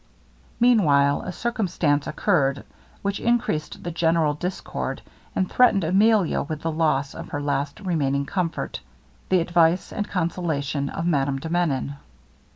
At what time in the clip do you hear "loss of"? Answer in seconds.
6.71-7.29